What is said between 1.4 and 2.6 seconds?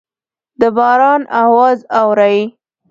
اواز اورئ